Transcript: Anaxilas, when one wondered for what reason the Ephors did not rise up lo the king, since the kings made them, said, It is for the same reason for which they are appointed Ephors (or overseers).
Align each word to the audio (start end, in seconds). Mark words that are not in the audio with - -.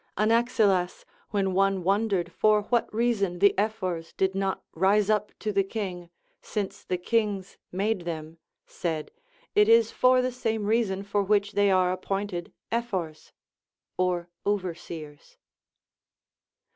Anaxilas, 0.17 1.05
when 1.29 1.53
one 1.53 1.83
wondered 1.83 2.31
for 2.33 2.63
what 2.69 2.91
reason 2.91 3.37
the 3.37 3.53
Ephors 3.55 4.13
did 4.13 4.33
not 4.33 4.63
rise 4.73 5.11
up 5.11 5.31
lo 5.45 5.51
the 5.51 5.63
king, 5.63 6.09
since 6.41 6.83
the 6.83 6.97
kings 6.97 7.57
made 7.71 8.01
them, 8.01 8.39
said, 8.65 9.11
It 9.53 9.69
is 9.69 9.91
for 9.91 10.23
the 10.23 10.31
same 10.31 10.65
reason 10.65 11.03
for 11.03 11.21
which 11.21 11.51
they 11.51 11.69
are 11.69 11.91
appointed 11.91 12.51
Ephors 12.71 13.31
(or 13.95 14.27
overseers). 14.43 15.37